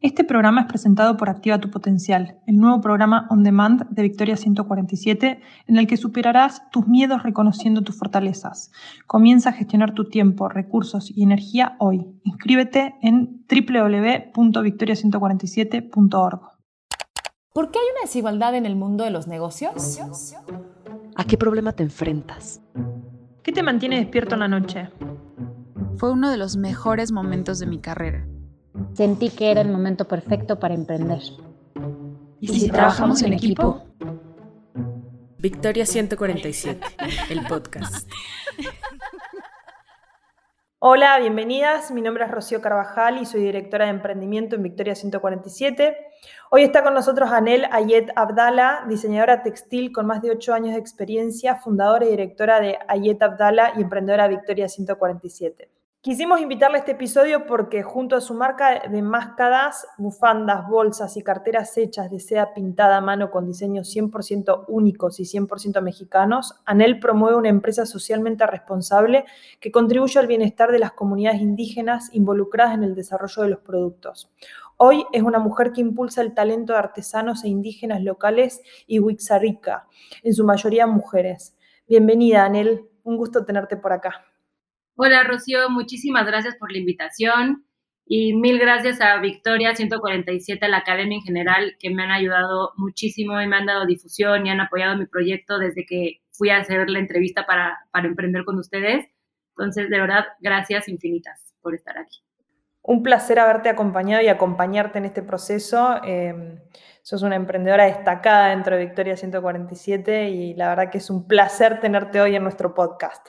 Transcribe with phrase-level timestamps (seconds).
[0.00, 4.36] Este programa es presentado por Activa tu Potencial, el nuevo programa on demand de Victoria
[4.36, 8.70] 147, en el que superarás tus miedos reconociendo tus fortalezas.
[9.06, 12.04] Comienza a gestionar tu tiempo, recursos y energía hoy.
[12.24, 16.40] Inscríbete en www.victoria147.org.
[17.54, 19.98] ¿Por qué hay una desigualdad en el mundo de los negocios?
[21.16, 22.60] ¿A qué problema te enfrentas?
[23.42, 24.90] ¿Qué te mantiene despierto en la noche?
[25.96, 28.28] Fue uno de los mejores momentos de mi carrera
[28.94, 31.20] Sentí que era el momento perfecto para emprender.
[32.40, 33.82] ¿Y si trabajamos en equipo?
[35.38, 36.80] Victoria 147,
[37.30, 38.08] el podcast.
[40.78, 41.90] Hola, bienvenidas.
[41.90, 45.96] Mi nombre es Rocío Carvajal y soy directora de emprendimiento en Victoria 147.
[46.50, 50.80] Hoy está con nosotros Anel Ayet Abdala, diseñadora textil con más de 8 años de
[50.80, 55.75] experiencia, fundadora y directora de Ayet Abdala y emprendedora Victoria 147.
[56.00, 61.22] Quisimos invitarle a este episodio porque junto a su marca de máscaras, bufandas, bolsas y
[61.22, 67.00] carteras hechas de seda pintada a mano con diseños 100% únicos y 100% mexicanos, ANEL
[67.00, 69.24] promueve una empresa socialmente responsable
[69.58, 74.30] que contribuye al bienestar de las comunidades indígenas involucradas en el desarrollo de los productos.
[74.76, 79.88] Hoy es una mujer que impulsa el talento de artesanos e indígenas locales y Wixarica,
[80.22, 81.56] en su mayoría mujeres.
[81.88, 82.88] Bienvenida, Anel.
[83.02, 84.24] Un gusto tenerte por acá.
[84.98, 87.66] Hola Rocío, muchísimas gracias por la invitación
[88.06, 92.72] y mil gracias a Victoria 147, a la Academia en general, que me han ayudado
[92.78, 96.56] muchísimo y me han dado difusión y han apoyado mi proyecto desde que fui a
[96.56, 99.04] hacer la entrevista para, para emprender con ustedes.
[99.50, 102.22] Entonces, de verdad, gracias infinitas por estar aquí.
[102.80, 106.00] Un placer haberte acompañado y acompañarte en este proceso.
[106.04, 106.58] Eh,
[107.02, 111.80] sos una emprendedora destacada dentro de Victoria 147 y la verdad que es un placer
[111.80, 113.28] tenerte hoy en nuestro podcast.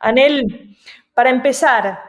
[0.00, 0.76] Anel,
[1.14, 2.00] para empezar,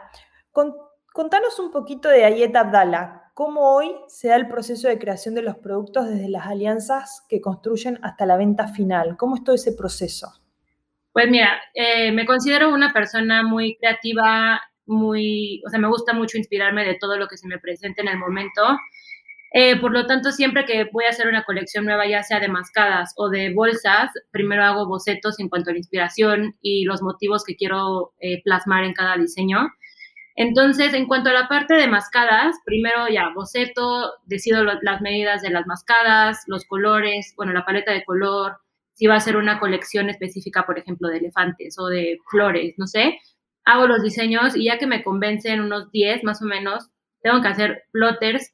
[1.12, 3.30] contanos un poquito de Ayet Abdala.
[3.34, 7.40] ¿Cómo hoy se da el proceso de creación de los productos desde las alianzas que
[7.40, 9.16] construyen hasta la venta final?
[9.16, 10.28] ¿Cómo es todo ese proceso?
[11.12, 16.36] Pues mira, eh, me considero una persona muy creativa, muy, o sea, me gusta mucho
[16.36, 18.62] inspirarme de todo lo que se me presente en el momento.
[19.52, 22.48] Eh, por lo tanto, siempre que voy a hacer una colección nueva, ya sea de
[22.48, 27.44] mascadas o de bolsas, primero hago bocetos en cuanto a la inspiración y los motivos
[27.44, 29.68] que quiero eh, plasmar en cada diseño.
[30.36, 35.50] Entonces, en cuanto a la parte de mascadas, primero ya boceto, decido las medidas de
[35.50, 38.58] las mascadas, los colores, bueno, la paleta de color,
[38.92, 42.86] si va a ser una colección específica, por ejemplo, de elefantes o de flores, no
[42.86, 43.18] sé,
[43.64, 46.88] hago los diseños y ya que me convencen unos 10 más o menos,
[47.22, 48.52] tengo que hacer plotters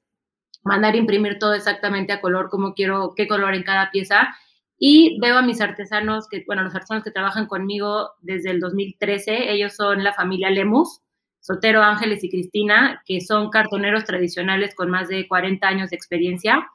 [0.64, 4.34] mandar imprimir todo exactamente a color, como quiero, qué color en cada pieza.
[4.78, 9.52] Y veo a mis artesanos, que, bueno, los artesanos que trabajan conmigo desde el 2013,
[9.52, 11.00] ellos son la familia Lemus,
[11.40, 16.66] Sotero, Ángeles y Cristina, que son cartoneros tradicionales con más de 40 años de experiencia.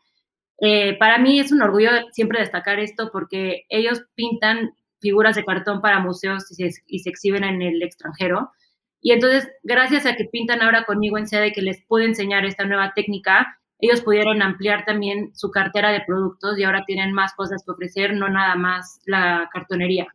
[0.61, 5.81] Eh, para mí es un orgullo siempre destacar esto porque ellos pintan figuras de cartón
[5.81, 8.51] para museos y se, y se exhiben en el extranjero.
[9.01, 12.65] Y entonces, gracias a que pintan ahora conmigo en sede, que les puedo enseñar esta
[12.65, 17.63] nueva técnica, ellos pudieron ampliar también su cartera de productos y ahora tienen más cosas
[17.63, 20.07] que ofrecer, no nada más la cartonería.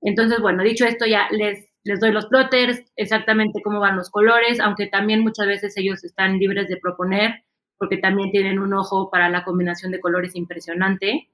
[0.00, 4.60] Entonces, bueno, dicho esto, ya les, les doy los plotters, exactamente cómo van los colores,
[4.60, 7.42] aunque también muchas veces ellos están libres de proponer,
[7.76, 11.28] porque también tienen un ojo para la combinación de colores impresionante.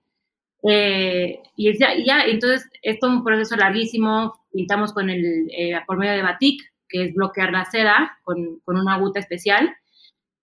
[0.65, 5.99] Eh, y ya, ya, entonces, esto es un proceso larguísimo, pintamos con el, eh, por
[5.99, 9.75] medio de batik, que es bloquear la seda con, con una aguta especial,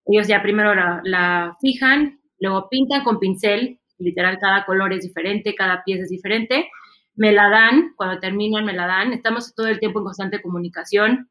[0.06, 5.84] ellos ya primero la, fijan, luego pintan con pincel, literal cada color es diferente, cada
[5.84, 6.70] pieza es diferente,
[7.16, 11.30] me la dan, cuando terminan me la dan, estamos todo el tiempo en constante comunicación,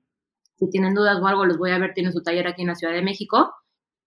[0.57, 2.75] si tienen dudas o algo los voy a ver, tienen su taller aquí en la
[2.75, 3.53] Ciudad de México,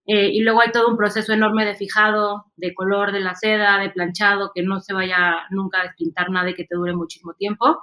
[0.05, 3.77] eh, y luego hay todo un proceso enorme de fijado, de color de la seda,
[3.77, 7.33] de planchado, que no se vaya nunca a despintar nada y que te dure muchísimo
[7.33, 7.79] tiempo.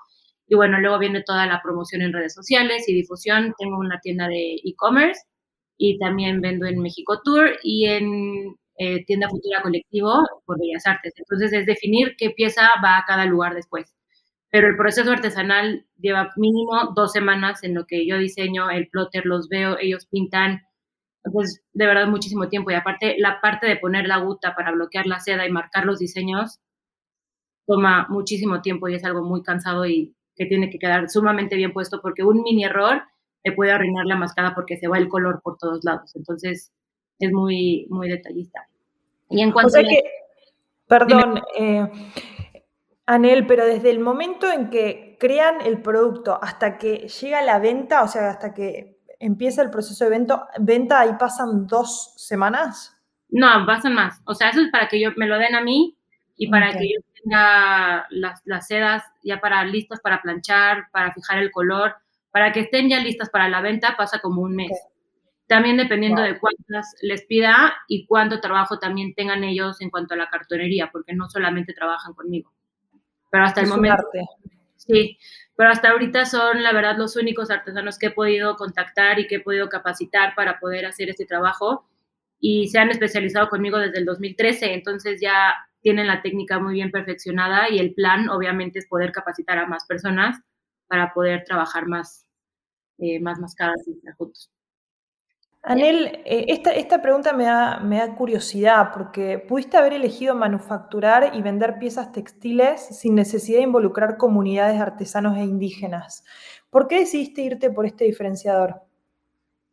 [0.49, 3.55] Y bueno, luego viene toda la promoción en redes sociales y difusión.
[3.59, 5.21] Tengo una tienda de e-commerce
[5.79, 10.13] y también vendo en México Tour y en eh, Tienda Futura Colectivo
[10.45, 11.15] por Bellas Artes.
[11.17, 13.95] Entonces es definir qué pieza va a cada lugar después.
[14.51, 19.27] Pero el proceso artesanal lleva mínimo dos semanas en lo que yo diseño, el plotter
[19.27, 20.63] los veo, ellos pintan,
[21.33, 22.71] pues de verdad muchísimo tiempo.
[22.71, 25.99] Y aparte la parte de poner la guta para bloquear la seda y marcar los
[25.99, 26.61] diseños
[27.67, 31.73] toma muchísimo tiempo y es algo muy cansado y que tiene que quedar sumamente bien
[31.73, 33.03] puesto porque un mini error
[33.49, 36.15] te puede arruinar la mascada porque se va el color por todos lados.
[36.15, 36.71] Entonces,
[37.19, 38.69] es muy, muy detallista.
[39.31, 40.03] Y en cuanto a que,
[40.87, 41.89] perdón, eh,
[43.07, 48.03] Anel, pero desde el momento en que crean el producto hasta que llega la venta,
[48.03, 52.95] o sea, hasta que empieza el proceso de venta, venta ahí pasan dos semanas.
[53.31, 54.21] No, pasan más.
[54.25, 55.97] O sea, eso es para que yo me lo den a mí
[56.37, 61.39] y para que yo tenga las, las sedas ya para listas para planchar, para fijar
[61.39, 61.97] el color,
[62.39, 64.71] para que estén ya listas para la venta, pasa como un mes.
[65.49, 70.17] También dependiendo de cuántas les pida y cuánto trabajo también tengan ellos en cuanto a
[70.17, 72.53] la cartonería, porque no solamente trabajan conmigo.
[73.29, 74.05] Pero hasta el momento.
[74.77, 75.19] Sí,
[75.57, 79.35] pero hasta ahorita son, la verdad, los únicos artesanos que he podido contactar y que
[79.37, 81.89] he podido capacitar para poder hacer este trabajo
[82.39, 86.93] y se han especializado conmigo desde el 2013, entonces ya tienen la técnica muy bien
[86.93, 90.41] perfeccionada y el plan obviamente es poder capacitar a más personas
[90.87, 92.28] para poder trabajar más,
[92.99, 94.51] eh, más mascadas y juntos.
[95.63, 101.33] Anel, eh, esta, esta, pregunta me da, me da curiosidad porque pudiste haber elegido manufacturar
[101.35, 106.25] y vender piezas textiles sin necesidad de involucrar comunidades de artesanos e indígenas.
[106.71, 108.83] ¿Por qué decidiste irte por este diferenciador?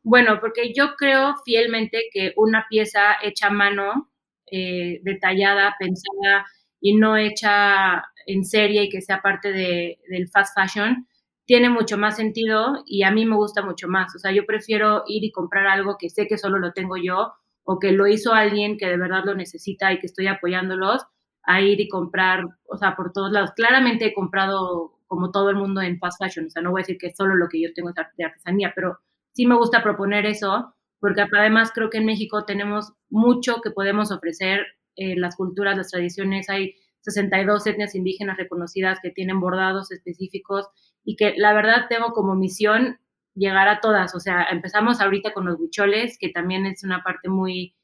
[0.03, 4.11] Bueno, porque yo creo fielmente que una pieza hecha a mano,
[4.51, 6.45] eh, detallada, pensada
[6.79, 11.07] y no hecha en serie y que sea parte de, del fast fashion,
[11.45, 14.15] tiene mucho más sentido y a mí me gusta mucho más.
[14.15, 17.33] O sea, yo prefiero ir y comprar algo que sé que solo lo tengo yo
[17.63, 21.03] o que lo hizo alguien que de verdad lo necesita y que estoy apoyándolos,
[21.43, 23.51] a ir y comprar, o sea, por todos lados.
[23.55, 26.83] Claramente he comprado como todo el mundo en fast fashion, o sea, no voy a
[26.83, 28.99] decir que solo lo que yo tengo es de artesanía, pero
[29.33, 34.11] sí me gusta proponer eso, porque además creo que en México tenemos mucho que podemos
[34.11, 34.65] ofrecer,
[34.95, 40.67] eh, las culturas, las tradiciones, hay 62 etnias indígenas reconocidas que tienen bordados específicos
[41.03, 42.99] y que la verdad tengo como misión
[43.35, 44.15] llegar a todas.
[44.15, 47.75] O sea, empezamos ahorita con los bucholes, que también es una parte muy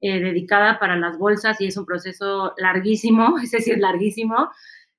[0.00, 4.50] eh, dedicada para las bolsas y es un proceso larguísimo, es larguísimo,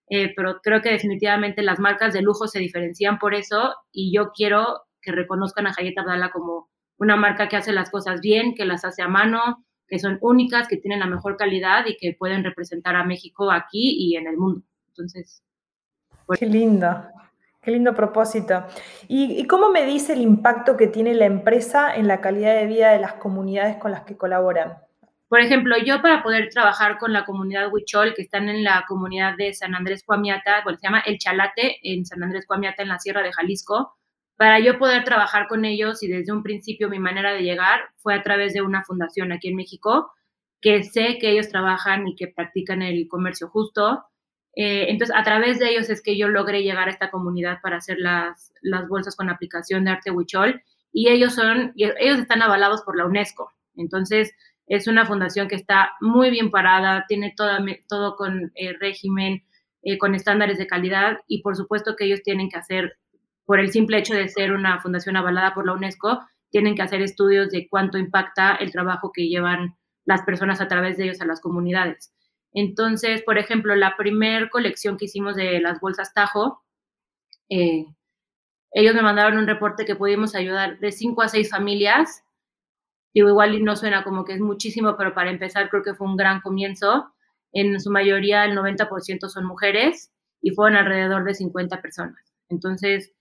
[0.09, 4.31] eh, pero creo que definitivamente las marcas de lujo se diferencian por eso y yo
[4.31, 6.69] quiero que reconozcan a Hayet Abdala como
[6.99, 10.69] una marca que hace las cosas bien, que las hace a mano, que son únicas,
[10.69, 14.37] que tienen la mejor calidad y que pueden representar a México aquí y en el
[14.37, 14.65] mundo.
[14.87, 15.43] Entonces,
[16.25, 17.03] pues qué lindo.
[17.61, 18.65] Qué lindo propósito.
[19.09, 22.91] ¿Y, cómo me dice el impacto que tiene la empresa en la calidad de vida
[22.91, 24.77] de las comunidades con las que colaboran?
[25.27, 29.35] Por ejemplo, yo para poder trabajar con la comunidad Huichol, que están en la comunidad
[29.37, 32.97] de San Andrés Cuamiata, bueno, se llama El Chalate, en San Andrés Cuamiata, en la
[32.97, 33.97] Sierra de Jalisco,
[34.41, 38.15] para yo poder trabajar con ellos y desde un principio mi manera de llegar fue
[38.15, 40.11] a través de una fundación aquí en México,
[40.59, 44.03] que sé que ellos trabajan y que practican el comercio justo,
[44.55, 47.77] eh, entonces, a través de ellos es que yo logré llegar a esta comunidad para
[47.77, 52.81] hacer las, las bolsas con aplicación de arte huichol y ellos son, ellos están avalados
[52.81, 53.51] por la UNESCO.
[53.75, 54.33] Entonces,
[54.65, 57.51] es una fundación que está muy bien parada, tiene todo,
[57.87, 59.43] todo con eh, régimen,
[59.83, 62.97] eh, con estándares de calidad y por supuesto que ellos tienen que hacer,
[63.51, 66.21] por el simple hecho de ser una fundación avalada por la UNESCO,
[66.51, 69.75] tienen que hacer estudios de cuánto impacta el trabajo que llevan
[70.05, 72.13] las personas a través de ellos a las comunidades.
[72.53, 76.63] Entonces, por ejemplo, la primer colección que hicimos de las bolsas Tajo,
[77.49, 77.87] eh,
[78.71, 82.23] ellos me mandaron un reporte que pudimos ayudar de cinco a seis familias.
[83.13, 86.15] Digo, igual no suena como que es muchísimo, pero para empezar creo que fue un
[86.15, 87.11] gran comienzo.
[87.51, 90.09] En su mayoría, el 90% son mujeres
[90.41, 92.33] y fueron alrededor de 50 personas.
[92.47, 93.11] Entonces,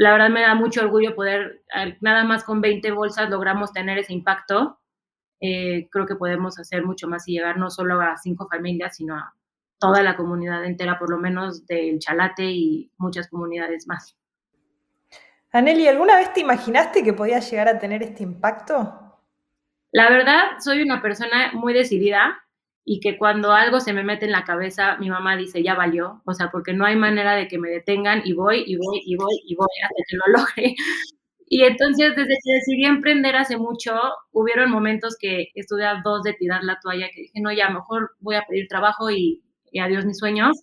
[0.00, 1.62] la verdad me da mucho orgullo poder,
[2.00, 4.80] nada más con 20 bolsas logramos tener ese impacto
[5.40, 9.16] eh, creo que podemos hacer mucho más y llegar no solo a cinco familias, sino
[9.16, 9.34] a
[9.78, 14.16] toda la comunidad entera, por lo menos del Chalate y muchas comunidades más.
[15.52, 19.18] Aneli, ¿alguna vez te imaginaste que podía llegar a tener este impacto?
[19.92, 22.38] La verdad, soy una persona muy decidida
[22.84, 26.22] y que cuando algo se me mete en la cabeza, mi mamá dice, ya valió,
[26.24, 29.16] o sea, porque no hay manera de que me detengan y voy y voy y
[29.16, 30.74] voy y voy hasta que lo logre.
[31.52, 33.92] Y entonces, desde que decidí emprender hace mucho,
[34.30, 38.12] hubieron momentos que estuve a dos de tirar la toalla, que dije, no, ya, mejor
[38.20, 39.42] voy a pedir trabajo y,
[39.80, 40.56] adiós mis sueños.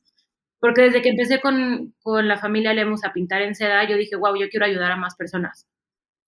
[0.59, 4.15] Porque desde que empecé con, con la familia Lemus a pintar en seda, yo dije,
[4.15, 5.67] wow, yo quiero ayudar a más personas.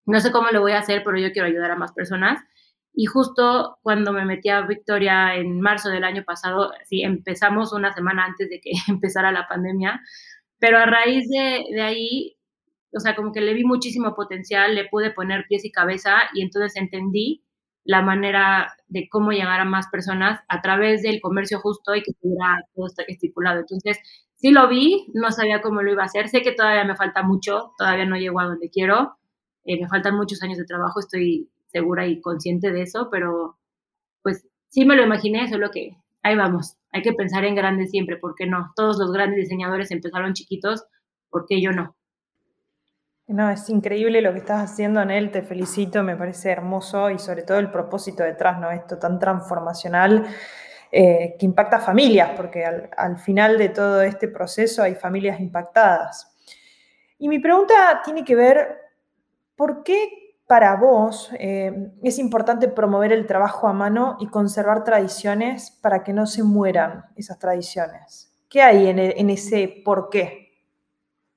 [0.05, 2.41] No sé cómo lo voy a hacer, pero yo quiero ayudar a más personas.
[2.93, 7.93] Y justo cuando me metí a Victoria en marzo del año pasado, sí, empezamos una
[7.93, 10.01] semana antes de que empezara la pandemia,
[10.59, 12.39] pero a raíz de, de ahí
[12.95, 16.41] o sea, como que le vi muchísimo potencial, le pude poner pies y cabeza y
[16.41, 17.43] entonces entendí
[17.83, 22.11] la manera de cómo llegar a más personas a través del comercio justo y que
[22.11, 23.61] estuviera todo estipulado.
[23.61, 23.99] Entonces,
[24.35, 27.23] sí lo vi, no sabía cómo lo iba a hacer, sé que todavía me falta
[27.23, 29.17] mucho, todavía no llego a donde quiero,
[29.65, 33.57] eh, me faltan muchos años de trabajo, estoy segura y consciente de eso, pero
[34.21, 38.17] pues sí me lo imaginé, solo que ahí vamos, hay que pensar en grande siempre,
[38.17, 38.71] ¿por qué no?
[38.75, 40.85] Todos los grandes diseñadores empezaron chiquitos,
[41.29, 41.95] ¿por qué yo no?
[43.27, 47.43] No, es increíble lo que estás haciendo, Anel, te felicito, me parece hermoso y sobre
[47.43, 48.71] todo el propósito detrás, ¿no?
[48.71, 50.25] Esto tan transformacional
[50.91, 56.35] eh, que impacta a familias, porque al, final de todo este proceso hay familias impactadas.
[57.19, 58.79] Y mi pregunta tiene que ver,
[59.55, 65.69] ¿por qué para vos eh, es importante promover el trabajo a mano y conservar tradiciones
[65.79, 68.33] para que no se mueran esas tradiciones?
[68.49, 70.65] ¿Qué hay en, en ese por qué?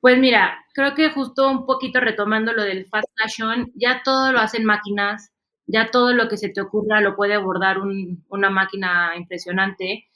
[0.00, 4.40] Pues mira, creo que justo un poquito retomando lo del fast fashion, ya todo lo
[4.40, 5.30] hacen máquinas,
[5.66, 10.06] ya todo lo que se te ocurra lo puede abordar una máquina impresionante,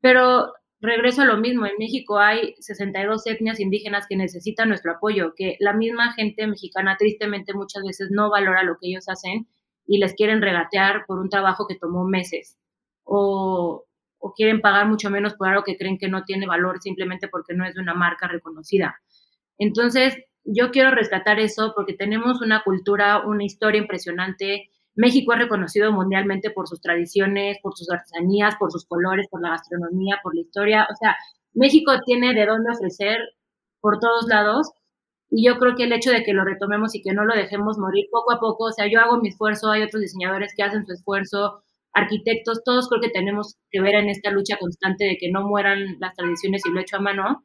[0.00, 5.34] pero regreso a lo mismo, en México hay 62 etnias indígenas que necesitan nuestro apoyo,
[5.36, 9.46] que la misma gente mexicana tristemente muchas veces no valora lo que ellos hacen
[9.86, 12.58] y les quieren regatear por un trabajo que tomó meses
[13.04, 13.84] o,
[14.34, 17.64] quieren pagar mucho menos por algo que creen que no tiene valor simplemente porque no
[17.64, 19.00] es de una marca reconocida.
[19.56, 24.70] Entonces, yo quiero rescatar eso porque tenemos una cultura, una historia impresionante.
[24.96, 29.50] México es reconocido mundialmente por sus tradiciones, por sus artesanías, por sus colores, por la
[29.50, 30.88] gastronomía, por la historia.
[30.90, 31.16] O sea,
[31.54, 33.18] México tiene de dónde ofrecer
[33.80, 34.70] por todos lados.
[35.30, 37.78] Y yo creo que el hecho de que lo retomemos y que no lo dejemos
[37.78, 40.86] morir poco a poco, o sea, yo hago mi esfuerzo, hay otros diseñadores que hacen
[40.86, 41.62] su esfuerzo,
[41.92, 45.96] arquitectos, todos creo que tenemos que ver en esta lucha constante de que no mueran
[46.00, 47.44] las tradiciones y lo hecho a mano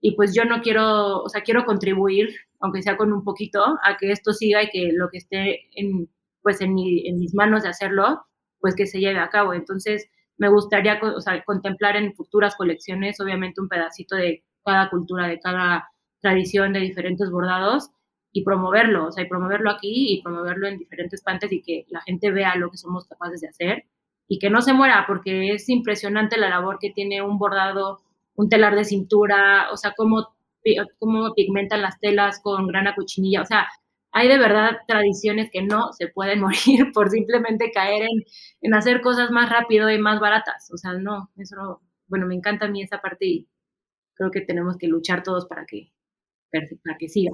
[0.00, 2.30] y pues yo no quiero, o sea, quiero contribuir,
[2.60, 6.08] aunque sea con un poquito, a que esto siga y que lo que esté en,
[6.42, 8.22] pues en, mis manos de hacerlo,
[8.60, 9.54] pues que se lleve a cabo.
[9.54, 15.26] Entonces, me gustaría o sea, contemplar en futuras colecciones, obviamente, un pedacito de cada cultura,
[15.28, 15.88] de cada
[16.20, 17.90] tradición, de diferentes bordados
[18.32, 22.00] y promoverlo, o sea, y promoverlo aquí y promoverlo en diferentes partes y que la
[22.02, 23.84] gente vea lo que somos capaces de hacer
[24.28, 28.00] y que no se muera, porque es impresionante la labor que tiene un bordado
[28.40, 30.28] un telar de cintura, o sea, cómo,
[30.98, 33.68] cómo pigmentan las telas con grana cochinilla, o sea,
[34.12, 38.24] hay de verdad tradiciones que no se pueden morir por simplemente caer en,
[38.62, 40.70] en, hacer cosas más rápido y más baratas.
[40.72, 43.48] O sea, no, eso, bueno, me encanta a mí esa parte y
[44.14, 45.92] creo que tenemos que luchar todos para que,
[46.50, 47.32] para que siga.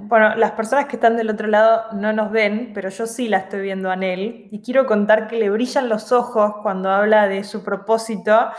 [0.00, 3.38] Bueno, las personas que están del otro lado no nos ven, pero yo sí la
[3.38, 7.44] estoy viendo a Nel y quiero contar que le brillan los ojos cuando habla de
[7.44, 8.50] su propósito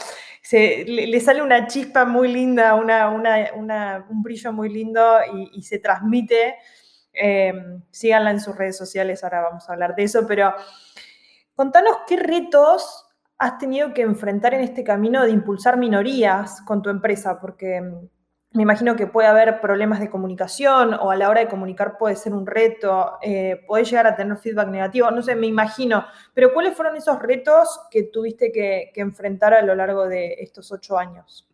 [0.57, 5.19] le, sale una chispa muy linda, un brillo muy lindo
[5.53, 6.55] y, se transmite.
[7.13, 7.53] Eh,
[7.91, 10.53] síganla en sus redes sociales, ahora vamos a hablar de eso, pero
[11.55, 13.05] contanos qué retos
[13.37, 17.81] has tenido que enfrentar en este camino de impulsar minorías con tu empresa, porque
[18.51, 22.15] me imagino que puede haber problemas de comunicación o a la hora de comunicar puede
[22.15, 26.51] ser un reto, eh, puede llegar a tener feedback negativo, no sé, me imagino, pero
[26.51, 31.47] ¿cuáles fueron esos retos que tuviste que, enfrentar a lo largo de estos ocho años?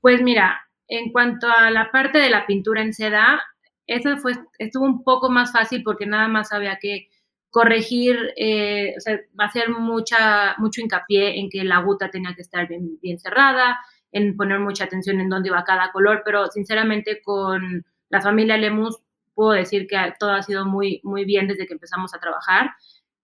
[0.00, 3.40] Pues mira, en cuanto a la parte de la pintura en seda,
[3.86, 7.08] eso fue, estuvo un poco más fácil porque nada más había que
[7.50, 12.66] corregir, eh, o sea, hacer mucha, mucho hincapié en que la aguta tenía que estar
[12.66, 13.78] bien, bien cerrada,
[14.10, 18.98] en poner mucha atención en dónde iba cada color, pero sinceramente con la familia Lemus
[19.34, 22.70] puedo decir que todo ha sido muy, muy bien desde que empezamos a trabajar,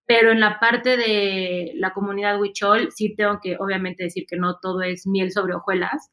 [0.06, 4.58] pero en la parte de la comunidad Huichol sí tengo que obviamente decir que no
[4.58, 6.10] todo es miel sobre hojuelas.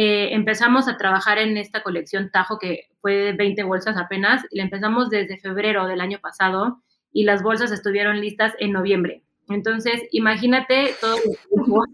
[0.00, 4.58] Eh, empezamos a trabajar en esta colección Tajo, que fue de 20 bolsas apenas, y
[4.58, 6.80] la empezamos desde febrero del año pasado
[7.12, 9.24] y las bolsas estuvieron listas en noviembre.
[9.48, 11.16] Entonces, imagínate todo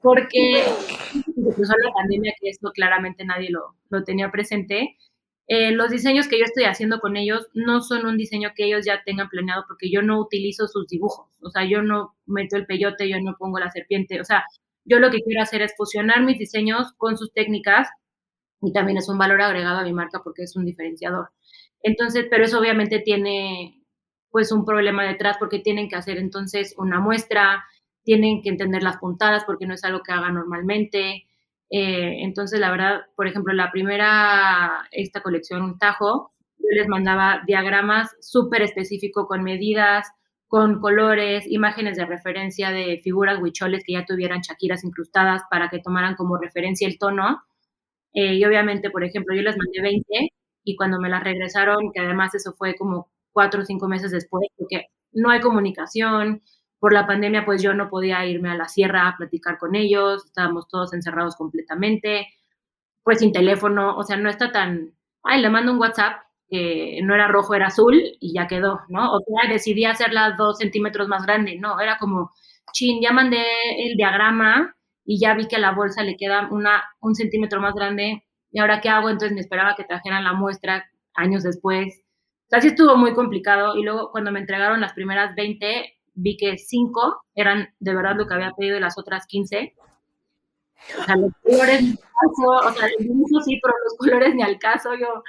[0.00, 0.64] porque
[1.36, 4.96] incluso la pandemia, que esto claramente nadie lo, lo tenía presente,
[5.46, 8.86] eh, los diseños que yo estoy haciendo con ellos no son un diseño que ellos
[8.86, 12.64] ya tengan planeado porque yo no utilizo sus dibujos, o sea, yo no meto el
[12.64, 14.42] peyote, yo no pongo la serpiente, o sea,
[14.86, 17.88] yo lo que quiero hacer es fusionar mis diseños con sus técnicas
[18.62, 21.30] y también es un valor agregado a mi marca porque es un diferenciador.
[21.82, 23.82] Entonces, pero eso obviamente tiene
[24.30, 27.64] pues un problema detrás porque tienen que hacer entonces una muestra,
[28.04, 31.26] tienen que entender las puntadas porque no es algo que haga normalmente.
[31.70, 37.42] Eh, entonces, la verdad, por ejemplo, la primera, esta colección, un tajo, yo les mandaba
[37.46, 40.06] diagramas súper específicos con medidas,
[40.48, 45.80] con colores, imágenes de referencia de figuras huicholes que ya tuvieran chaquiras incrustadas para que
[45.80, 47.42] tomaran como referencia el tono.
[48.14, 50.32] Eh, y obviamente, por ejemplo, yo les mandé 20
[50.64, 54.48] y cuando me las regresaron, que además eso fue como cuatro o cinco meses después,
[54.56, 56.42] porque no hay comunicación,
[56.78, 60.26] por la pandemia, pues yo no podía irme a la sierra a platicar con ellos,
[60.26, 62.28] estábamos todos encerrados completamente,
[63.02, 67.14] pues sin teléfono, o sea, no está tan, ay, le mando un WhatsApp que no
[67.14, 69.12] era rojo, era azul y ya quedó, ¿no?
[69.12, 72.30] O sea, decidí hacerla dos centímetros más grande, no, era como,
[72.72, 73.44] chin, ya mandé
[73.78, 77.74] el diagrama y ya vi que a la bolsa le queda una, un centímetro más
[77.74, 82.02] grande y ahora qué hago, entonces me esperaba que trajeran la muestra años después.
[82.46, 86.36] O sea, sí estuvo muy complicado y luego cuando me entregaron las primeras 20, vi
[86.36, 89.74] que 5 eran de verdad lo que había pedido y las otras 15.
[90.98, 94.34] O sea, los colores ni al caso, o sea, el dibujo sí, pero los colores
[94.34, 94.94] ni al caso.
[94.94, 95.22] Yo,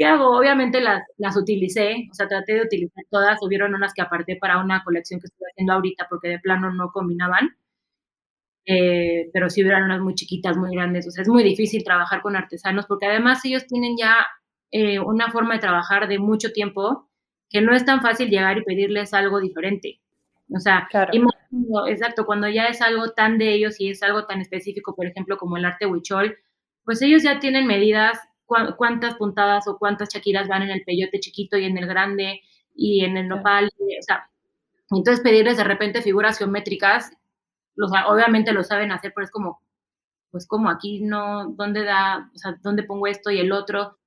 [0.00, 0.34] ¿qué hago?
[0.34, 3.38] Obviamente las, las utilicé, o sea, traté de utilizar todas.
[3.42, 6.90] Hubieron unas que aparté para una colección que estoy haciendo ahorita porque de plano no
[6.90, 7.54] combinaban.
[8.64, 11.06] Eh, pero sí hubieron unas muy chiquitas, muy grandes.
[11.06, 14.26] O sea, es muy difícil trabajar con artesanos porque además ellos tienen ya
[14.70, 17.10] eh, una forma de trabajar de mucho tiempo
[17.50, 20.00] que no es tan fácil llegar y pedirles algo diferente.
[20.50, 20.88] O sea,
[21.88, 25.36] exacto, cuando ya es algo tan de ellos y es algo tan específico, por ejemplo,
[25.36, 26.38] como el arte huichol,
[26.84, 28.18] pues ellos ya tienen medidas,
[28.76, 32.40] cuántas puntadas o cuántas chaquiras van en el peyote chiquito y en el grande
[32.74, 34.30] y en el nopal, o sea,
[34.90, 37.12] entonces pedirles de repente figuras geométricas,
[37.76, 39.60] los, obviamente lo saben hacer, pero es como,
[40.30, 43.98] pues como aquí no, ¿dónde da, o sea, dónde pongo esto y el otro?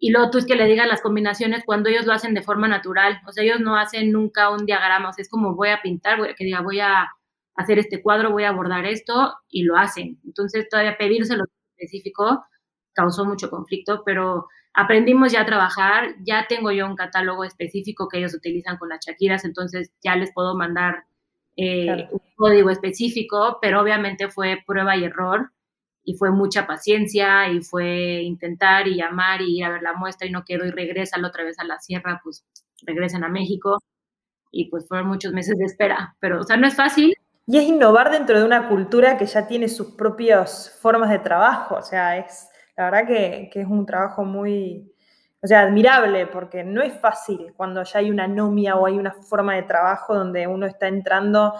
[0.00, 2.66] y luego tú es que le digas las combinaciones cuando ellos lo hacen de forma
[2.66, 5.82] natural, o sea, ellos no hacen nunca un diagrama, o sea, es como voy a
[5.82, 7.06] pintar, voy a, que diga, voy a
[7.54, 10.18] hacer este cuadro, voy a abordar esto, y lo hacen.
[10.24, 11.44] Entonces, todavía pedírselo
[11.76, 12.44] específico
[12.92, 18.18] causó mucho conflicto, pero aprendimos ya a trabajar, ya tengo yo un catálogo específico que
[18.18, 21.04] ellos utilizan con las Shakiras, entonces ya les puedo mandar
[21.56, 25.50] eh, un código específico, pero obviamente fue prueba y error
[26.04, 30.26] y fue mucha paciencia y fue intentar y llamar y ir a ver la muestra
[30.26, 32.44] y no quedó y regresa otra vez a la sierra, pues
[32.86, 33.78] regresan a México.
[34.52, 37.14] Y pues fueron muchos meses de espera, pero o sea, no es fácil.
[37.46, 41.76] Y es innovar dentro de una cultura que ya tiene sus propias formas de trabajo,
[41.76, 42.49] o sea, es
[42.80, 44.90] la verdad que, es un trabajo muy,
[45.42, 49.12] o sea, admirable, porque no es fácil cuando ya hay una nomia o hay una
[49.12, 51.52] forma de trabajo donde uno está entrando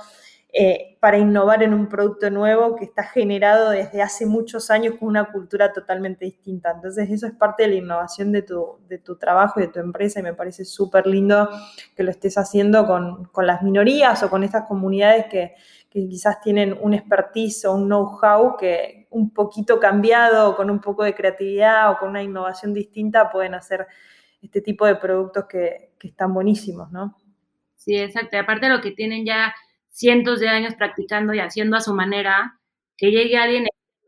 [0.50, 5.08] eh, para innovar en un producto nuevo que está generado desde hace muchos años con
[5.08, 6.72] una cultura totalmente distinta.
[6.74, 9.78] Entonces eso es parte de la innovación de tu, de tu trabajo y de tu
[9.78, 11.50] empresa y me parece súper lindo
[11.94, 15.54] que lo estés haciendo con, con, las minorías o con estas comunidades que,
[15.90, 21.02] que quizás tienen un expertise o un know-how que un poquito cambiado, con un poco
[21.02, 23.88] de creatividad o con una innovación distinta pueden hacer
[24.40, 27.14] este tipo de productos que, están buenísimos, ¿no?
[27.76, 28.38] Sí, exacto.
[28.38, 29.54] Aparte lo que tienen ya
[29.90, 32.58] cientos de años practicando y haciendo a su manera,
[32.96, 33.66] que llegue alguien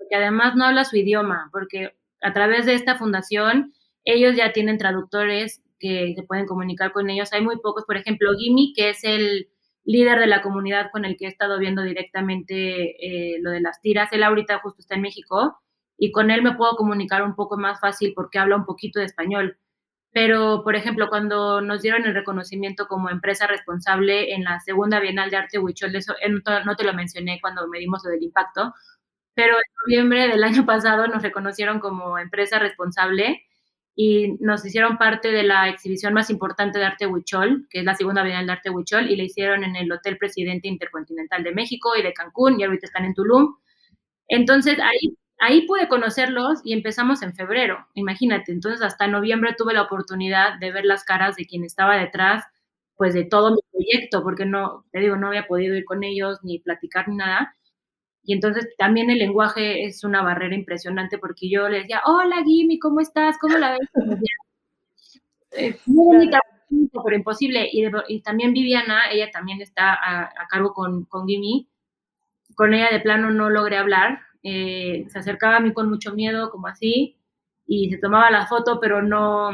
[0.08, 4.78] que además no habla su idioma, porque a través de esta fundación ellos ya tienen
[4.78, 7.32] traductores que se pueden comunicar con ellos.
[7.32, 9.48] Hay muy pocos, por ejemplo, Gimme, que es el
[9.84, 13.80] líder de la comunidad con el que he estado viendo directamente eh, lo de las
[13.80, 14.12] tiras.
[14.12, 15.58] Él ahorita justo está en México
[15.98, 19.06] y con él me puedo comunicar un poco más fácil porque habla un poquito de
[19.06, 19.58] español.
[20.12, 25.30] Pero, por ejemplo, cuando nos dieron el reconocimiento como empresa responsable en la segunda Bienal
[25.30, 26.14] de Arte Huichol, eso
[26.64, 28.74] no te lo mencioné cuando medimos lo del impacto,
[29.34, 33.42] pero en noviembre del año pasado nos reconocieron como empresa responsable
[33.94, 37.94] y nos hicieron parte de la exhibición más importante de arte huichol, que es la
[37.94, 41.92] segunda Bienal de Arte Huichol, y la hicieron en el Hotel Presidente Intercontinental de México
[41.96, 43.56] y de Cancún, y ahorita están en Tulum.
[44.28, 48.52] Entonces ahí ahí pude conocerlos y empezamos en febrero, imagínate.
[48.52, 52.44] Entonces hasta noviembre tuve la oportunidad de ver las caras de quien estaba detrás,
[52.96, 56.38] pues de todo mi proyecto, porque no, te digo, no había podido ir con ellos
[56.44, 57.56] ni platicar ni nada.
[58.24, 62.78] Y entonces también el lenguaje es una barrera impresionante porque yo le decía, hola Jimmy,
[62.78, 63.36] ¿cómo estás?
[63.38, 63.88] ¿Cómo la ves?
[65.50, 66.40] Eh, muy bonita,
[67.04, 67.68] pero imposible.
[67.72, 71.68] Y, también Viviana, ella también está a, a cargo con, con Jimmy.
[72.54, 76.50] Con ella de plano no logré hablar, eh, se acercaba a mí con mucho miedo,
[76.50, 77.16] como así,
[77.66, 79.50] y se tomaba la foto, pero no,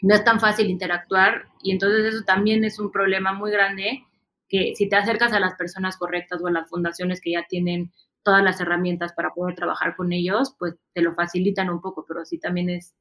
[0.00, 1.46] no es tan fácil interactuar.
[1.62, 4.04] Y entonces eso también es un problema muy grande,
[4.52, 7.90] que si te acercas a las personas correctas o a las fundaciones que ya tienen
[8.22, 12.22] todas las herramientas para poder trabajar con ellos, pues te lo facilitan un poco, pero
[12.26, 12.94] sí también es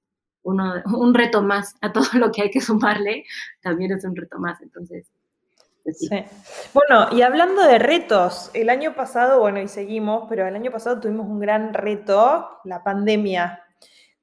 [0.43, 3.25] uno, un reto más a todo lo que hay que sumarle,
[3.61, 4.61] también es un reto más.
[4.61, 5.11] Entonces,
[5.93, 6.09] Sí.
[6.75, 10.99] Bueno, y hablando de retos, el año pasado, bueno, y seguimos, pero el año pasado
[10.99, 13.63] tuvimos un gran reto, la pandemia.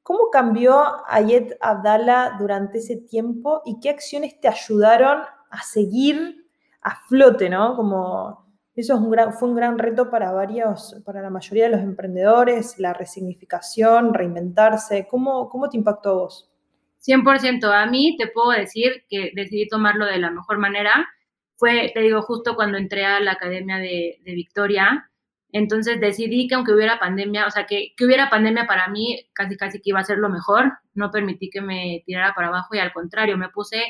[0.04, 6.47] ¿Cómo cambió Ayet Abdala durante ese tiempo y qué acciones te ayudaron a seguir
[6.82, 7.76] a flote, ¿no?
[7.76, 11.70] Como eso es un gran, fue un gran reto para varios, para la mayoría de
[11.70, 15.08] los emprendedores, la resignificación, reinventarse.
[15.10, 16.50] ¿Cómo, cómo te impactó a vos?
[17.06, 17.64] 100%.
[17.72, 21.08] A mí te puedo decir que decidí tomarlo de la mejor manera
[21.58, 25.10] fue, te digo, justo cuando entré a la Academia de, Victoria.
[25.50, 29.56] Entonces decidí que aunque hubiera pandemia, o sea, que, que, hubiera pandemia para mí, casi
[29.56, 30.72] casi que iba a ser lo mejor.
[30.94, 33.82] No permití que me tirara para abajo y al contrario, me puse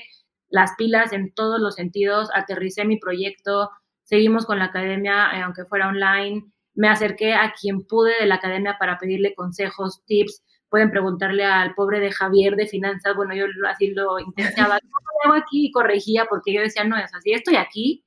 [0.48, 3.70] las pilas en todos los sentidos, aterricé mi proyecto,
[4.04, 8.36] seguimos con la academia, eh, aunque fuera online, me acerqué a quien pude de la
[8.36, 13.46] academia para pedirle consejos, tips, pueden preguntarle al pobre de Javier de finanzas, bueno, yo
[13.68, 15.66] así lo intentaba, ¿cómo hago aquí?
[15.66, 18.04] Y corregía porque yo decía, no, es así, estoy aquí,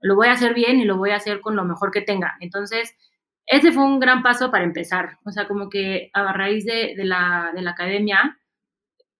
[0.00, 2.36] lo voy a hacer bien y lo voy a hacer con lo mejor que tenga.
[2.40, 2.96] Entonces,
[3.46, 5.18] ese fue un gran paso para empezar.
[5.24, 8.37] O sea, como que a raíz de, la, de la academia,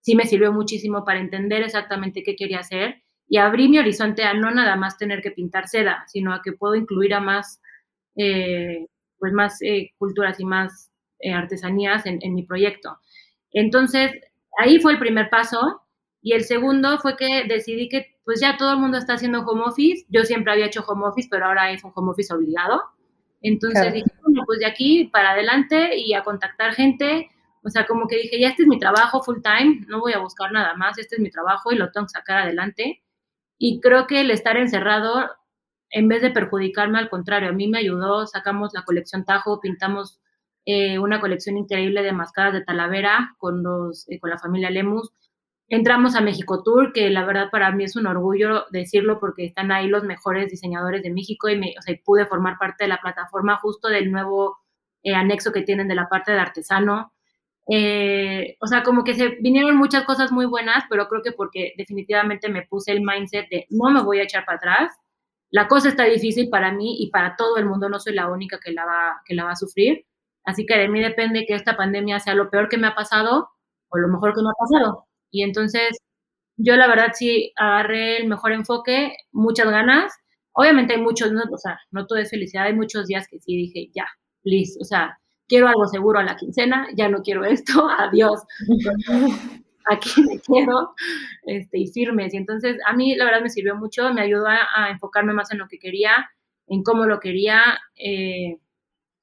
[0.00, 4.32] sí me sirvió muchísimo para entender exactamente qué quería hacer y abrí mi horizonte a
[4.32, 7.60] no nada más tener que pintar seda, sino a que puedo incluir a más,
[8.16, 8.86] eh,
[9.18, 12.98] pues más eh, culturas y más eh, artesanías en, en mi proyecto.
[13.52, 14.12] Entonces,
[14.58, 15.82] ahí fue el primer paso.
[16.20, 19.62] Y el segundo fue que decidí que pues ya todo el mundo está haciendo home
[19.64, 20.04] office.
[20.08, 22.82] Yo siempre había hecho home office, pero ahora es un home office obligado.
[23.40, 27.28] Entonces dije, bueno, pues de aquí para adelante y a contactar gente.
[27.62, 30.18] O sea, como que dije, ya este es mi trabajo full time, no voy a
[30.18, 33.02] buscar nada más, este es mi trabajo y lo tengo que sacar adelante.
[33.58, 35.30] Y creo que el estar encerrado,
[35.90, 40.20] en vez de perjudicarme, al contrario, a mí me ayudó, sacamos la colección Tajo, pintamos
[40.66, 45.10] eh, una colección increíble de mascadas de Talavera con, los, eh, con la familia Lemus.
[45.68, 49.72] Entramos a México Tour, que la verdad para mí es un orgullo decirlo porque están
[49.72, 53.00] ahí los mejores diseñadores de México y me, o sea, pude formar parte de la
[53.00, 54.58] plataforma justo del nuevo
[55.02, 57.12] eh, anexo que tienen de la parte de artesano.
[57.70, 61.74] Eh, o sea, como que se vinieron muchas cosas muy buenas, pero creo que porque
[61.76, 64.92] definitivamente me puse el mindset de no me voy a echar para atrás.
[65.50, 68.58] La cosa está difícil para mí y para todo el mundo, no soy la única
[68.62, 70.06] que la va, que la va a sufrir.
[70.44, 73.50] Así que de mí depende que esta pandemia sea lo peor que me ha pasado
[73.90, 75.06] o lo mejor que me ha pasado.
[75.30, 75.98] Y entonces
[76.56, 80.12] yo la verdad sí agarré el mejor enfoque, muchas ganas.
[80.52, 83.56] Obviamente hay muchos, no, o sea, no todo es felicidad, hay muchos días que sí
[83.56, 84.06] dije, ya,
[84.42, 88.42] please, o sea, quiero algo seguro a la quincena, ya no quiero esto, adiós.
[89.90, 90.94] Aquí me quiero
[91.44, 92.34] este, y firmes.
[92.34, 95.58] Y entonces a mí la verdad me sirvió mucho, me ayudó a, enfocarme más en
[95.58, 96.30] lo que quería,
[96.66, 98.58] en cómo lo quería, eh,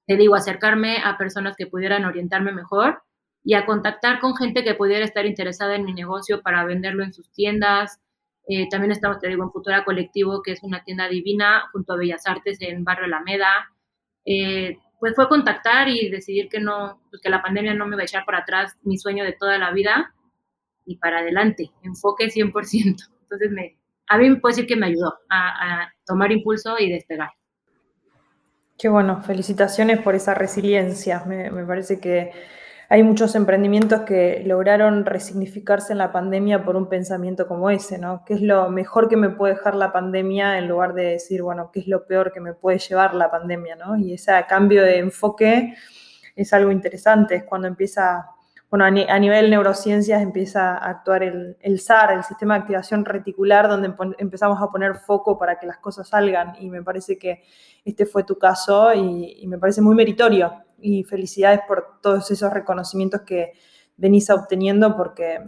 [0.08, 3.04] te digo, acercarme a personas que pudieran orientarme mejor
[3.44, 7.14] y a contactar con gente que pudiera estar interesada en mi negocio para venderlo en
[7.14, 8.00] sus tiendas.
[8.48, 11.98] Eh, también estamos, te digo, en Futura Colectivo, que es una tienda divina junto a
[11.98, 13.72] Bellas Artes en Barrio Alameda.
[14.26, 18.02] Eh, pues fue contactar y decidir que no, pues que la pandemia no me iba
[18.02, 20.16] a echar para atrás mi sueño de toda la vida
[20.84, 23.08] y para adelante, enfoque 100%.
[23.22, 26.92] Entonces, me, a mí me puede decir que me ayudó a, a tomar impulso y
[26.92, 27.30] despegar.
[28.80, 31.24] Qué bueno, felicitaciones por esa resiliencia.
[31.28, 32.32] Me, me parece que
[32.90, 38.24] hay muchos emprendimientos que lograron resignificarse en la pandemia por un pensamiento como ese, ¿no?
[38.26, 41.72] ¿Qué es lo mejor que me puede dejar la pandemia en lugar de decir, bueno,
[41.74, 43.98] qué es lo peor que me puede llevar la pandemia, ¿no?
[43.98, 45.76] Y ese cambio de enfoque
[46.36, 48.28] es algo interesante, es cuando empieza,
[48.76, 53.94] bueno, a, nivel neurociencias empieza a actuar el, SAR, el sistema de activación reticular, donde
[54.18, 56.56] empezamos a poner foco para que las cosas salgan.
[56.60, 57.44] Y me parece que
[57.86, 62.52] este fue tu caso y, y me parece muy meritorio y felicidades por todos esos
[62.52, 63.54] reconocimientos que
[63.96, 65.40] venís obteniendo porque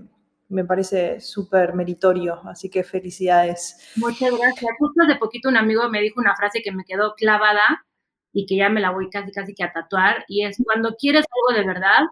[0.48, 3.92] me parece súper meritorio, así que felicidades.
[3.98, 4.72] Muchas gracias.
[4.80, 7.86] Justo hace poquito un amigo me dijo una frase que me quedó clavada
[8.32, 11.26] y que ya me la voy casi casi que a tatuar y es cuando quieres
[11.26, 12.06] algo de verdad,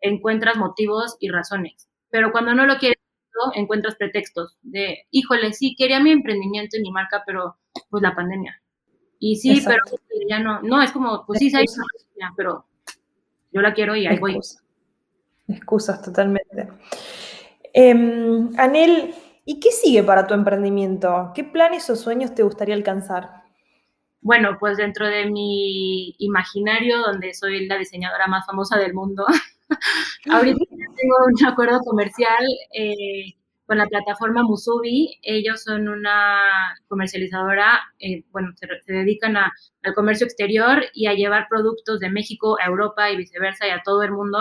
[0.00, 2.98] encuentras motivos y razones, pero cuando no lo quieres,
[3.54, 7.56] encuentras pretextos de, híjole, sí, quería mi emprendimiento y mi marca, pero
[7.90, 8.60] pues la pandemia.
[9.20, 9.82] Y sí, pero
[10.28, 11.52] ya no, no, es como, pues sí,
[12.36, 12.66] pero
[13.52, 14.38] yo la quiero y ahí voy.
[15.48, 16.68] Excusas, totalmente.
[17.72, 21.32] Em, Anel, ¿y qué sigue para tu emprendimiento?
[21.34, 23.44] ¿Qué planes o sueños te gustaría alcanzar?
[24.20, 29.24] Bueno, pues dentro de mi imaginario, donde soy la diseñadora más famosa del mundo,
[30.30, 33.34] ahorita tengo un acuerdo comercial eh,
[33.66, 35.18] con la plataforma Musubi.
[35.22, 39.52] Ellos son una comercializadora, eh, bueno, se, dedican a,
[39.82, 43.82] al comercio exterior y a llevar productos de México a Europa y viceversa y a
[43.84, 44.38] todo el mundo.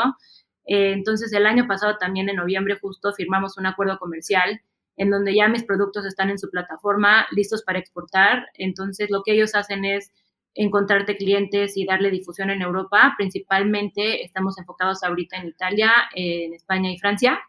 [0.65, 4.61] Eh, entonces, el año pasado, también en noviembre, justo firmamos un acuerdo comercial
[4.97, 8.45] en donde ya mis productos están en su plataforma listos para exportar.
[8.55, 10.11] Entonces, lo que ellos hacen es
[10.57, 13.13] encontrarte clientes y darle difusión en Europa.
[13.17, 17.39] Principalmente estamos enfocados ahorita en Italia, en España y Francia.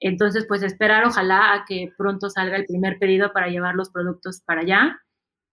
[0.00, 4.42] Entonces, pues esperar ojalá a que pronto salga el primer pedido para llevar los productos
[4.44, 5.00] para allá.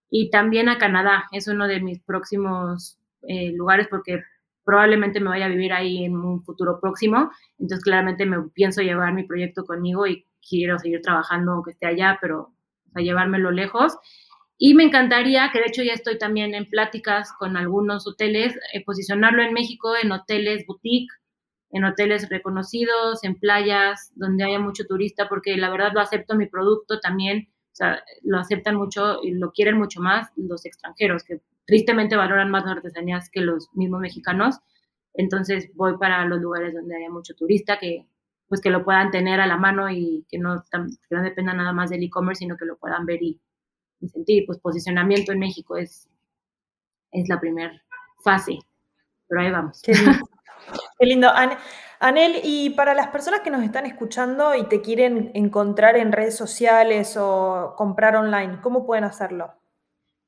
[0.10, 4.20] Y también a Canadá, es uno de mis próximos eh, lugares porque
[4.66, 7.32] probablemente me vaya a vivir ahí en un futuro próximo.
[7.60, 12.18] Entonces, claramente me pienso llevar mi proyecto conmigo y quiero seguir trabajando aunque esté allá,
[12.20, 12.52] pero
[12.96, 13.98] o llevármelo lejos.
[14.64, 18.86] Y me encantaría, que de hecho ya estoy también en pláticas con algunos hoteles, eh,
[18.86, 21.12] posicionarlo en México en hoteles boutique
[21.72, 26.46] en hoteles reconocidos, en playas donde haya mucho turista, porque la verdad lo acepto mi
[26.46, 31.42] producto también, o sea, lo aceptan mucho y lo quieren mucho más los extranjeros, que
[31.66, 34.60] tristemente valoran más las artesanías que los mismos mexicanos.
[35.16, 38.06] Entonces voy para los lugares donde haya mucho turista que
[38.48, 41.74] pues que lo puedan tener a la mano y que no, que no dependa nada
[41.74, 43.40] más del e-commerce, sino que lo puedan ver y,
[44.10, 44.46] sentir.
[44.46, 46.10] Pues posicionamiento en México es,
[47.12, 47.82] es la primera
[48.24, 48.60] fase,
[49.28, 49.82] pero ahí vamos.
[49.82, 50.12] Qué lindo.
[51.00, 51.30] Qué lindo.
[52.00, 56.38] Anel, y para las personas que nos están escuchando y te quieren encontrar en redes
[56.38, 59.54] sociales o comprar online, ¿cómo pueden hacerlo?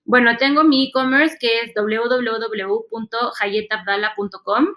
[0.06, 4.68] Bueno, tengo mi e-commerce que es www.hayetabdala.com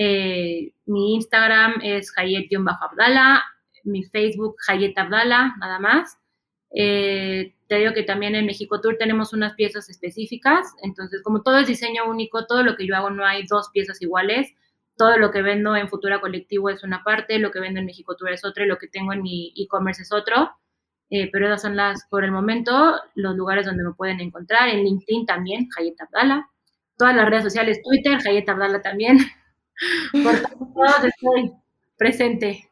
[0.00, 3.42] eh, mi Instagram es Hayet-Abdala,
[3.82, 6.16] mi Facebook Hayet Abdala, nada más.
[6.70, 11.58] Eh, te digo que también en México Tour tenemos unas piezas específicas, entonces como todo
[11.58, 14.54] es diseño único, todo lo que yo hago no hay dos piezas iguales,
[14.96, 18.16] todo lo que vendo en Futura Colectivo es una parte, lo que vendo en México
[18.16, 20.50] Tour es otra y lo que tengo en mi e-commerce es otro,
[21.10, 24.84] eh, pero esas son las, por el momento, los lugares donde me pueden encontrar, en
[24.84, 26.50] LinkedIn también, Hayet Abdala,
[26.98, 29.18] todas las redes sociales, Twitter, Hayet Abdala también,
[30.12, 30.40] Por
[30.74, 31.52] todos estoy
[31.96, 32.68] presente.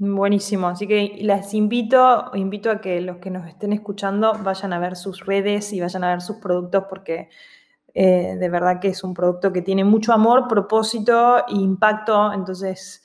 [0.00, 4.78] Buenísimo, así que les invito, invito a que los que nos estén escuchando vayan a
[4.78, 7.30] ver sus redes y vayan a ver sus productos porque
[7.94, 13.02] eh, de verdad que es un producto que tiene mucho amor, propósito e impacto, entonces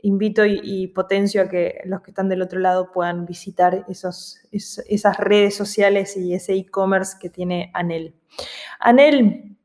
[0.00, 4.38] invito y, potencio a que los que están del otro lado puedan visitar esas
[5.18, 8.14] redes sociales y ese e-commerce que tiene Anel.
[8.78, 9.57] Anel,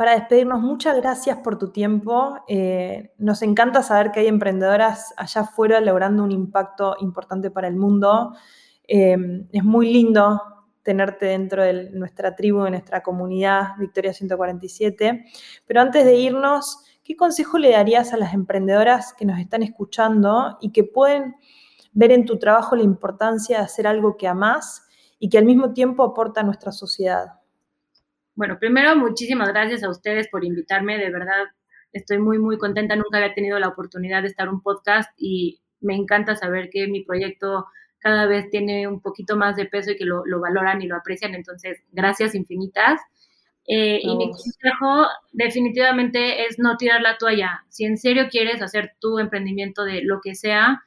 [0.00, 2.38] para despedirnos, muchas gracias por tu tiempo.
[2.48, 7.76] Eh, nos encanta saber que hay emprendedoras allá afuera logrando un impacto importante para el
[7.76, 8.32] mundo.
[8.88, 9.18] Eh,
[9.52, 10.40] es muy lindo
[10.82, 15.26] tenerte dentro de nuestra tribu, de nuestra comunidad Victoria 147.
[15.66, 20.56] Pero antes de irnos, ¿qué consejo le darías a las emprendedoras que nos están escuchando
[20.62, 21.36] y que pueden
[21.92, 24.82] ver en tu trabajo la importancia de hacer algo que amas
[25.18, 27.39] y que al mismo tiempo aporta a nuestra sociedad?
[28.40, 30.96] Bueno, primero, muchísimas gracias a ustedes por invitarme.
[30.96, 31.44] De verdad,
[31.92, 32.96] estoy muy, muy contenta.
[32.96, 36.86] Nunca había tenido la oportunidad de estar en un podcast y me encanta saber que
[36.86, 37.66] mi proyecto
[37.98, 41.34] cada vez tiene un poquito más de peso y que lo, valoran y lo aprecian.
[41.34, 42.98] Entonces, gracias infinitas.
[43.68, 47.66] Eh, y mi consejo definitivamente es no tirar la toalla.
[47.68, 50.80] Si en serio quieres hacer tu emprendimiento de lo que sea,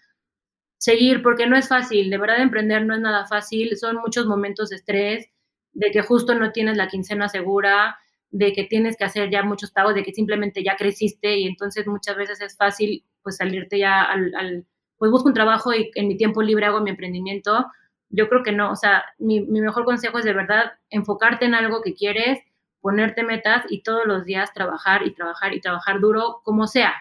[0.79, 2.09] seguir, porque no es fácil.
[2.09, 3.77] De verdad, emprender no es nada fácil.
[3.77, 5.29] Son muchos momentos de estrés
[5.73, 7.97] de que justo no tienes la quincena segura,
[8.29, 11.85] de que tienes que hacer ya muchos pagos, de que simplemente ya creciste y entonces
[11.87, 14.65] muchas veces es fácil pues salirte ya al,
[14.97, 17.65] pues busco un trabajo y en mi tiempo libre hago mi emprendimiento.
[18.09, 21.55] Yo creo que no, o sea, mi, mi mejor consejo es de verdad enfocarte en
[21.55, 22.39] algo que quieres,
[22.81, 26.93] ponerte metas y todos los días trabajar y trabajar y trabajar duro como sea,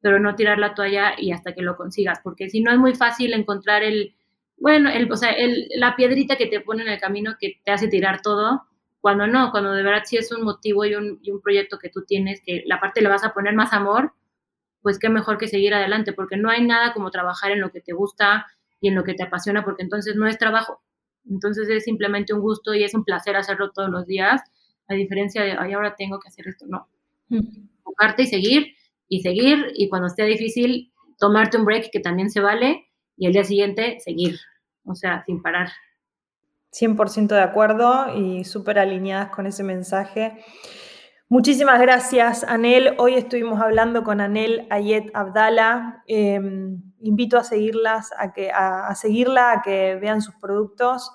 [0.00, 2.94] pero no tirar la toalla y hasta que lo consigas, porque si no es muy
[2.94, 4.14] fácil encontrar el,
[4.56, 7.70] bueno, el, o sea, el, la piedrita que te pone en el camino que te
[7.70, 8.62] hace tirar todo,
[9.00, 11.90] cuando no, cuando de verdad sí es un motivo y un, y un proyecto que
[11.90, 14.12] tú tienes, que la parte le vas a poner más amor,
[14.82, 17.80] pues qué mejor que seguir adelante, porque no hay nada como trabajar en lo que
[17.80, 18.46] te gusta
[18.80, 20.82] y en lo que te apasiona, porque entonces no es trabajo,
[21.28, 24.40] entonces es simplemente un gusto y es un placer hacerlo todos los días,
[24.88, 26.88] a diferencia de, ay, ahora tengo que hacer esto, no.
[27.30, 28.74] Enfocarte y seguir,
[29.08, 32.85] y seguir, y cuando esté difícil, tomarte un break, que también se vale,
[33.16, 34.38] y el día siguiente seguir,
[34.84, 35.68] o sea, sin parar.
[36.72, 40.44] 100% de acuerdo y súper alineadas con ese mensaje.
[41.28, 42.94] Muchísimas gracias, Anel.
[42.98, 46.04] Hoy estuvimos hablando con Anel Ayet Abdala.
[46.06, 51.10] Em, invito a seguirlas, a, que, a, seguirla, a que vean sus productos.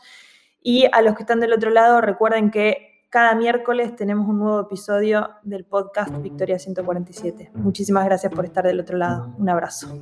[0.62, 4.60] Y a los que están del otro lado, recuerden que cada miércoles tenemos un nuevo
[4.60, 7.52] episodio del podcast Victoria 147.
[7.54, 9.34] Muchísimas gracias por estar del otro lado.
[9.38, 9.98] Un abrazo.